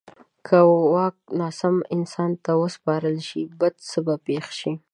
[0.47, 0.57] که
[0.93, 4.73] واک ناسم انسان ته وسپارل شي، بد څه به پېښ شي.